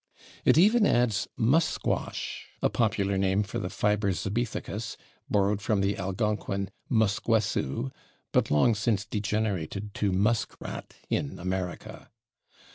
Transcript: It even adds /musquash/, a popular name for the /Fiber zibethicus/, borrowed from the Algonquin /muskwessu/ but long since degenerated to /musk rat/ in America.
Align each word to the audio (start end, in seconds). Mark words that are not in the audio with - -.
It 0.45 0.57
even 0.57 0.87
adds 0.87 1.27
/musquash/, 1.37 2.39
a 2.63 2.71
popular 2.71 3.19
name 3.19 3.43
for 3.43 3.59
the 3.59 3.67
/Fiber 3.67 4.09
zibethicus/, 4.11 4.97
borrowed 5.29 5.61
from 5.61 5.81
the 5.81 5.95
Algonquin 5.95 6.71
/muskwessu/ 6.89 7.91
but 8.31 8.49
long 8.49 8.73
since 8.73 9.05
degenerated 9.05 9.93
to 9.93 10.11
/musk 10.11 10.55
rat/ 10.59 10.95
in 11.11 11.37
America. 11.37 12.09